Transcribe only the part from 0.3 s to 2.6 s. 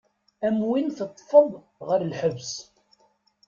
Am win teṭṭfeḍ ɣer lḥebs.